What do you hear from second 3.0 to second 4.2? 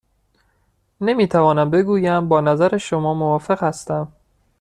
موافق هستم.